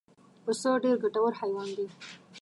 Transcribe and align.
پسه 0.43 0.71
ډېر 0.83 0.95
ګټور 1.03 1.31
حیوان 1.41 1.69
دی. 1.77 1.87